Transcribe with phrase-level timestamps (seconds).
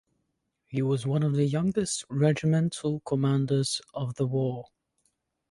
[0.65, 4.65] He was one of the youngest regimental commanders of the war.